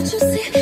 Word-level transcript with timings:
Do 0.00 0.06
you 0.06 0.18
see? 0.18 0.59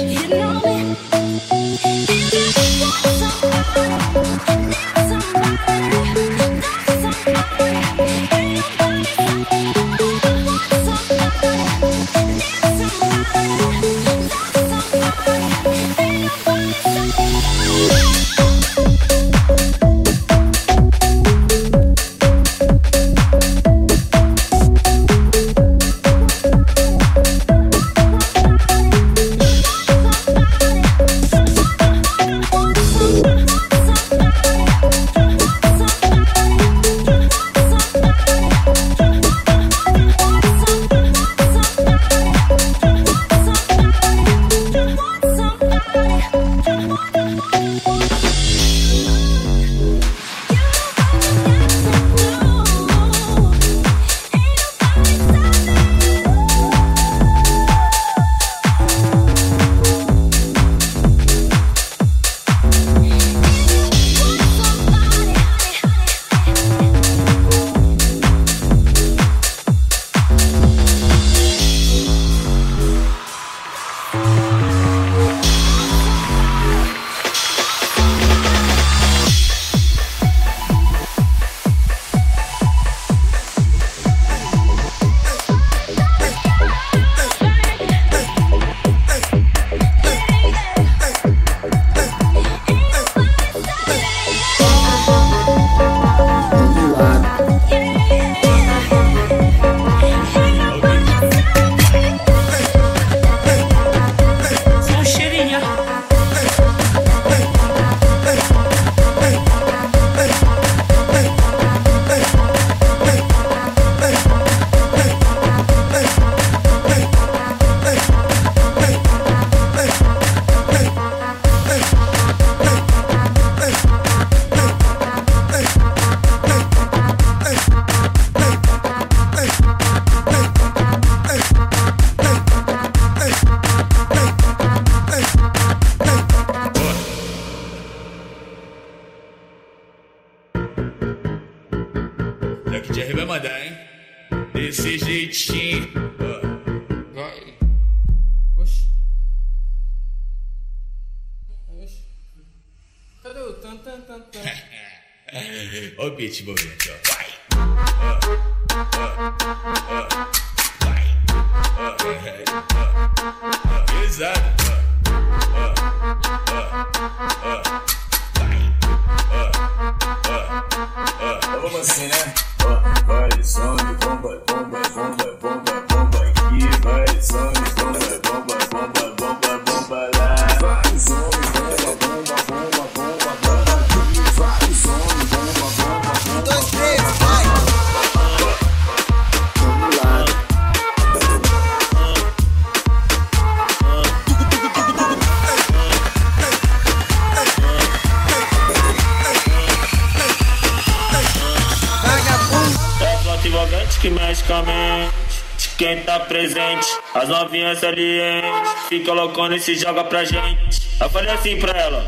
saliente. 207.89 208.69
Fica 208.89 209.13
loucona 209.13 209.57
e 209.57 209.61
se 209.61 209.75
joga 209.75 210.05
pra 210.05 210.25
gente. 210.25 210.83
Eu 211.01 211.11
falei 211.11 211.31
assim 211.31 211.59
pra 211.59 211.79
ela. 211.79 212.05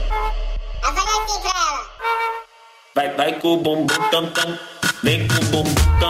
Eu 0.82 0.92
falei 0.92 1.14
assim 1.22 1.40
pra 1.40 1.50
ela. 1.50 1.90
Vai, 2.94 3.14
vai 3.14 3.32
com 3.40 3.48
o 3.48 3.56
bumbum 3.56 3.86
tam 4.10 4.26
tam. 4.30 4.58
Vem 5.02 5.26
com 5.26 5.34
o 5.34 5.44
bumbum 5.46 5.74
tam. 6.00 6.09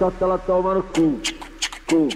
chota, 0.00 0.24
ela 0.24 0.38
toma 0.38 0.74
no 0.74 0.82
cu. 0.82 1.20
cu. 1.86 2.08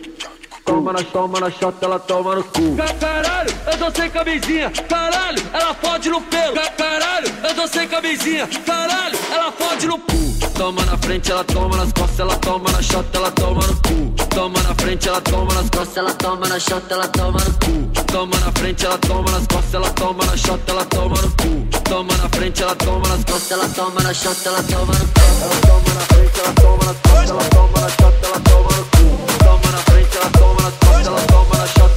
Toma 0.64 0.92
na, 0.94 1.02
toma 1.02 1.38
na 1.40 1.50
chota, 1.50 1.84
ela 1.84 1.98
toma 1.98 2.34
no 2.36 2.42
cu. 2.44 2.74
Ca- 2.76 2.94
Caralho, 2.94 3.50
eu 3.70 3.78
tô 3.78 3.90
sem 3.90 4.10
camisinha. 4.10 4.70
Caralho, 4.88 5.42
ela 5.52 5.74
fode 5.74 6.08
no 6.08 6.20
pelo. 6.22 6.54
Ca- 6.54 6.70
Caralho, 6.70 7.28
eu 7.46 7.54
tô 7.54 7.66
sem 7.68 7.86
camisinha. 7.86 8.46
Caralho, 8.64 9.18
ela 9.30 9.52
fode 9.52 9.86
no 9.86 9.98
cu. 9.98 10.14
Toma 10.56 10.82
na 10.86 10.96
frente, 10.96 11.30
ela 11.30 11.44
toma 11.44 11.76
nas 11.76 11.92
costas, 11.92 12.20
ela 12.20 12.36
toma 12.36 12.70
na 12.72 12.80
chota, 12.80 13.18
ela 13.18 13.30
toma 13.32 13.66
no 13.66 13.74
cu. 13.76 14.13
Toma 14.34 14.60
na 14.62 14.74
frente, 14.74 15.08
ela 15.08 15.20
toma 15.20 15.54
nas 15.54 15.70
costas, 15.70 15.96
ela 15.96 16.12
toma 16.14 16.48
na 16.48 16.58
chota, 16.58 16.94
ela 16.94 17.06
toma 17.06 17.38
no 17.38 17.52
cu. 17.54 18.02
Toma 18.12 18.36
na 18.40 18.50
frente, 18.52 18.84
ela 18.84 18.98
toma 18.98 19.30
nas 19.30 19.46
costas, 19.46 19.74
ela 19.74 19.90
toma 19.90 20.24
na 20.26 20.36
chota, 20.36 20.72
ela 20.72 20.84
toma 20.86 21.16
no 21.22 21.30
cu. 21.30 21.80
Toma 21.84 22.16
na 22.16 22.28
frente, 22.28 22.62
ela 22.62 22.74
toma 22.74 23.08
nas 23.08 23.24
costas, 23.24 23.50
ela 23.52 23.68
toma 23.68 24.02
na 24.02 24.12
chota, 24.12 24.48
ela 24.48 24.62
toma 24.64 24.92
no 24.92 25.06
cu. 25.06 25.20
Ela 25.40 25.60
toma 25.60 25.94
na 25.94 26.00
frente, 26.00 26.40
ela 26.40 26.52
toma 26.54 26.84
nas 26.84 26.96
costas, 26.98 27.30
ela 27.30 27.44
toma 27.44 27.80
na 27.80 27.88
chota, 27.90 28.26
ela 28.26 28.40
toma 28.40 28.70
no 28.76 28.84
cu. 28.84 29.04
Toma 29.38 29.70
na 29.70 29.78
frente, 29.78 30.16
ela 30.16 30.30
toma 30.30 30.62
nas 30.62 30.74
costas, 30.74 31.06
ela 31.06 31.20
toma 31.28 31.56
na 31.56 31.66
chota, 31.68 31.93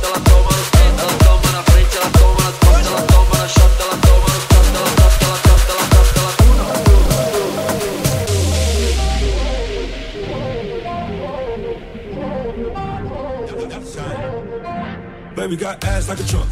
Baby 15.47 15.63
got 15.63 15.81
ass 15.85 16.09
like 16.09 16.19
a 16.19 16.27
trunk. 16.27 16.51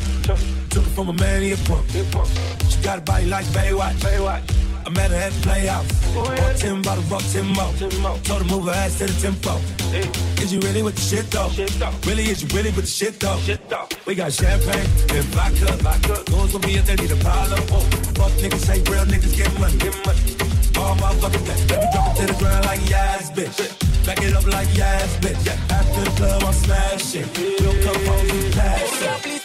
Took 0.69 0.85
it 0.87 0.95
from 0.95 1.09
a 1.09 1.13
man, 1.19 1.41
he 1.41 1.51
a 1.51 1.57
punk. 1.67 1.85
She 2.69 2.81
got 2.81 2.99
a 2.99 3.01
body 3.01 3.25
like 3.25 3.43
Baywatch. 3.47 3.99
I 4.85 4.89
met 4.89 5.11
her 5.11 5.17
at 5.17 5.33
the 5.33 5.41
playhouse. 5.41 6.15
Bought 6.15 6.55
ten 6.55 6.81
bottle, 6.81 7.03
bought 7.09 7.23
ten 7.23 7.45
more. 7.47 7.73
Told 8.23 8.43
her 8.43 8.47
move 8.47 8.63
her 8.63 8.71
ass 8.71 8.99
to 8.99 9.07
the 9.07 9.19
tempo. 9.19 9.59
Is 10.41 10.53
you 10.53 10.61
really 10.61 10.81
with 10.81 10.95
the 10.95 11.01
shit 11.01 11.29
though? 11.29 11.51
Really, 12.07 12.23
is 12.23 12.41
you 12.41 12.47
really 12.55 12.71
with 12.71 12.85
the 12.85 12.95
shit 12.99 13.19
though? 13.19 13.37
We 14.05 14.15
got 14.15 14.31
champagne 14.31 14.87
and 15.11 15.25
vodka. 15.35 16.23
Goons 16.31 16.53
gonna 16.53 16.65
be 16.65 16.75
if 16.75 16.85
they 16.85 16.95
need 16.95 17.11
a 17.11 17.17
pile 17.17 17.53
up. 17.53 17.67
Fuck 18.15 18.31
niggas 18.39 18.63
say 18.63 18.79
real 18.89 19.03
niggas 19.03 19.35
get 19.35 19.51
money. 19.59 19.75
All 20.79 20.95
motherfucking 20.95 21.43
day. 21.43 21.75
Let 21.75 21.83
me 21.83 21.87
drop 21.91 22.15
it 22.15 22.21
to 22.21 22.33
the 22.33 22.39
ground 22.39 22.63
like 22.63 22.89
yes, 22.89 23.29
bitch. 23.31 23.84
Back 24.05 24.21
it 24.21 24.35
up 24.35 24.45
like 24.45 24.67
yes, 24.77 25.17
bitch. 25.17 25.45
Yeah. 25.45 25.57
After 25.75 26.01
the 26.01 26.11
club, 26.11 26.43
I'm 26.43 26.53
smashing. 26.53 27.27
We'll 27.59 27.73
come 27.83 28.05
home 28.05 28.29
and 28.29 28.53
pass 28.53 29.44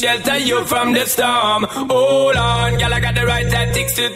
shelter 0.00 0.36
you 0.38 0.64
from 0.64 0.92
the 0.92 1.06
storm. 1.06 1.64
Hold 1.68 2.36
on, 2.36 2.78
girl, 2.78 2.92
I 2.92 3.00
got 3.00 3.14
the 3.14 3.24
right 3.26 3.48
tactics 3.48 3.94
to 3.94 4.14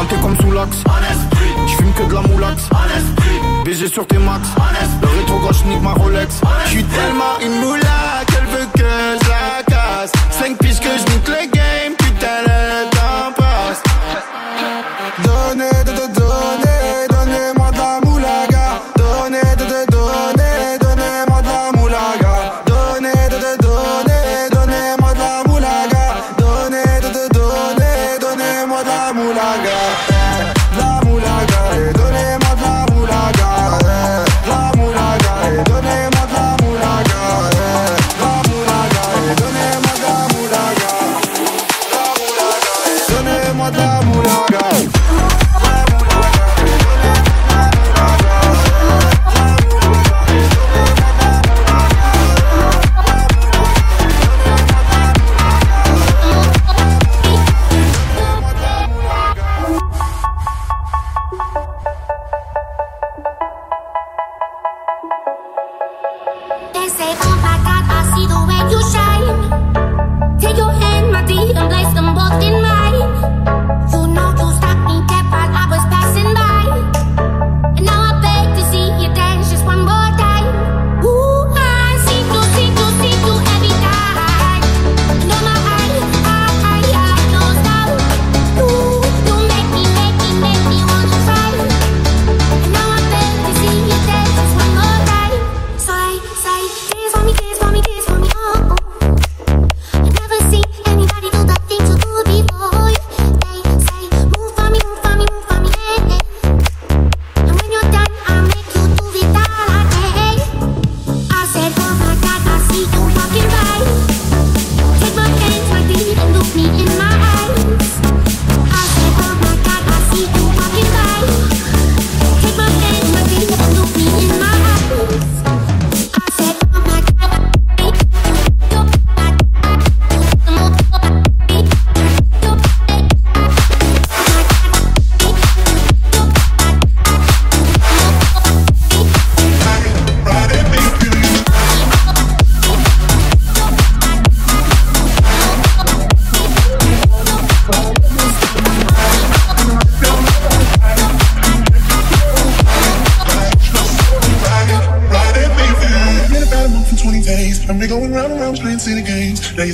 grimper 0.00 0.22
comme 0.22 0.36
sous 0.40 0.52
l'axe. 0.52 0.82
Je 1.66 1.76
fume 1.76 1.92
que 1.92 2.02
de 2.04 2.14
la 2.14 2.20
moulax. 2.22 2.68
BG 3.64 3.88
sur 3.88 4.06
tes 4.06 4.18
max. 4.18 4.48
Le 5.02 5.08
rétro 5.08 5.38
gauche 5.40 5.64
nique 5.66 5.82
ma 5.82 5.92
Rolex. 5.92 6.40
Je 6.64 6.70
suis 6.70 6.84
tellement 6.84 7.38
une 7.42 7.60
moulax. 7.60 8.29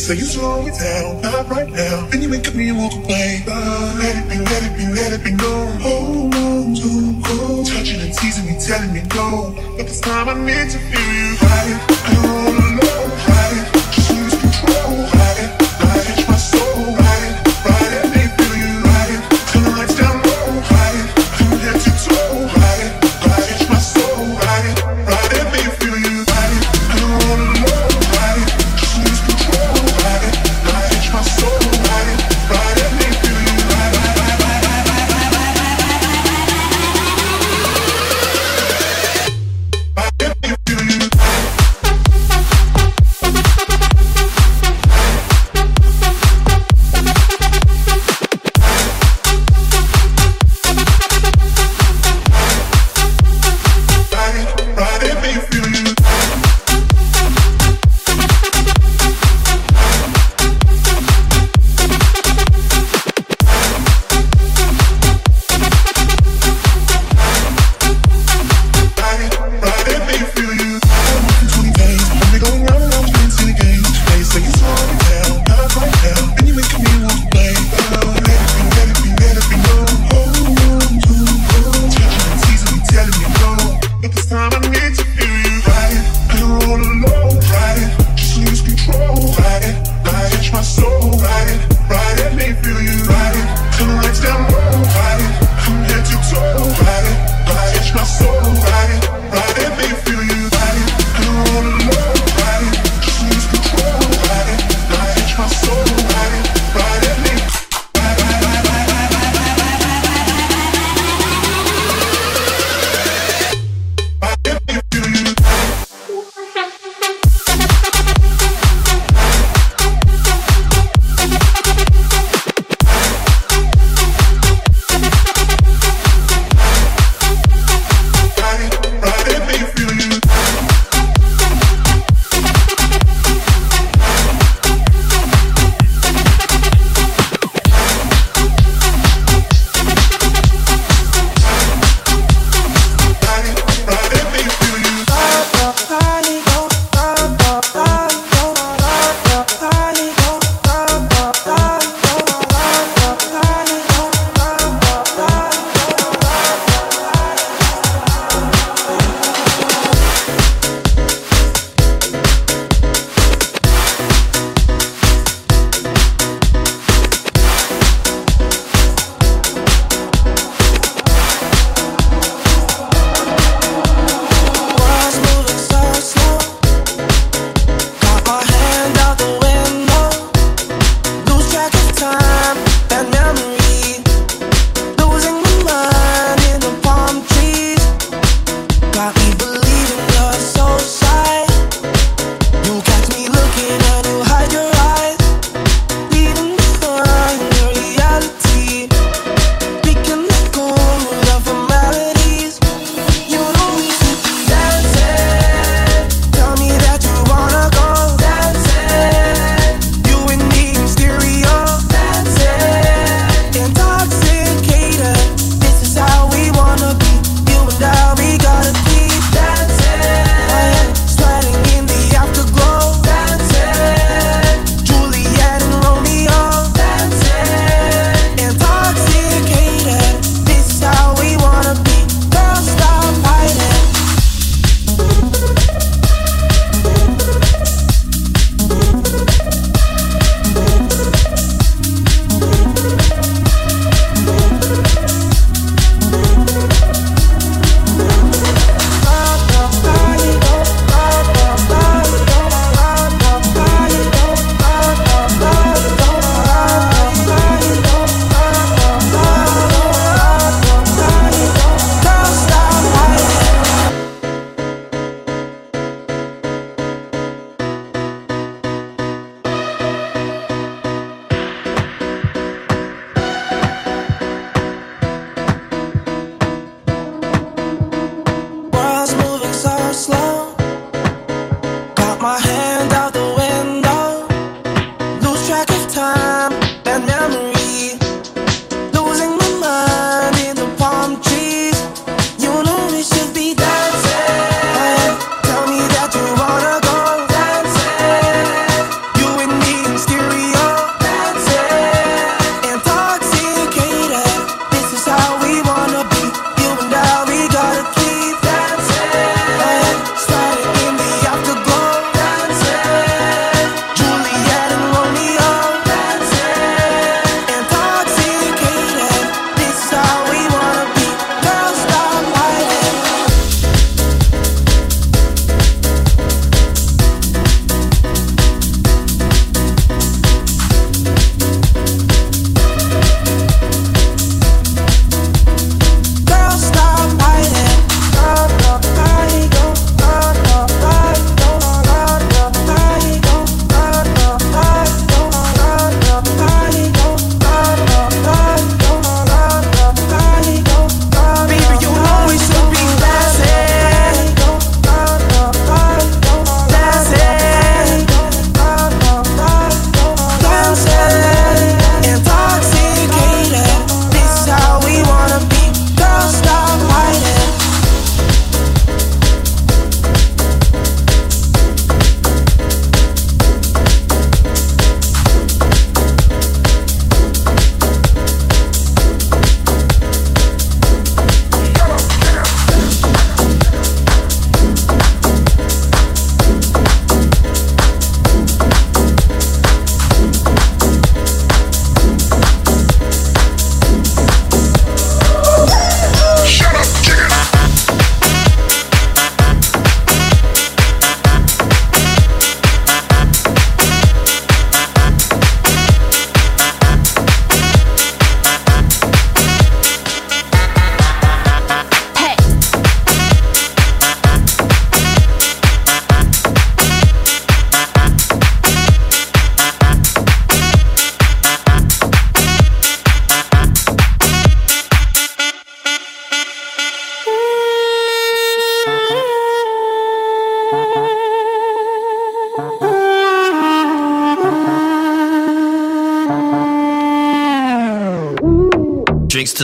So 0.06 0.12
you 0.12 0.24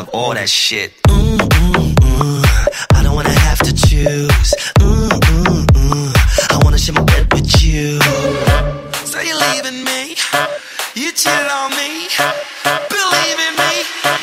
Love 0.00 0.08
all 0.14 0.32
that 0.32 0.48
shit. 0.48 0.90
Mm, 1.02 1.36
mm, 1.36 1.94
mm. 1.94 2.96
I 2.96 3.02
don't 3.02 3.14
wanna 3.14 3.38
have 3.46 3.58
to 3.58 3.72
choose. 3.74 4.54
I 6.50 6.58
wanna 6.64 6.78
share 6.78 6.94
my 6.94 7.04
bed 7.04 7.30
with 7.34 7.62
you. 7.62 8.00
So 9.04 9.20
you're 9.20 9.36
leaving 9.36 9.84
me? 9.84 10.16
You 10.94 11.12
cheated 11.12 11.50
on 11.52 11.70
me? 11.76 12.08
Believe 12.88 13.38
in 13.46 13.54
me? 13.62 13.72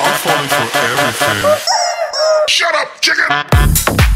I'm 0.02 0.16
falling 0.24 0.50
for 0.58 0.68
everything. 0.88 1.42
Shut 2.48 2.74
up, 2.74 3.00
chicken! 3.02 4.07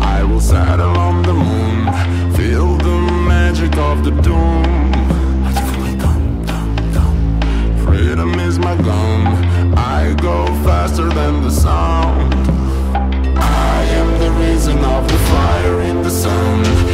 I 0.00 0.22
will 0.22 0.40
settle 0.40 0.96
on 0.96 1.22
the 1.22 1.32
moon, 1.32 2.32
feel 2.34 2.76
the 2.76 3.00
magic 3.26 3.76
of 3.76 4.04
the 4.04 4.12
doom. 4.22 4.62
Freedom 7.84 8.38
is 8.38 8.58
my 8.60 8.76
gun, 8.76 9.26
I 9.76 10.14
go 10.14 10.46
faster 10.62 11.08
than 11.08 11.42
the 11.42 11.50
sound. 11.50 12.32
I 13.36 13.82
am 14.00 14.18
the 14.20 14.30
reason 14.30 14.78
of 14.84 15.08
the 15.08 15.18
fire 15.18 15.80
in 15.80 16.02
the 16.02 16.10
sun. 16.10 16.87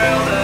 World, 0.00 0.39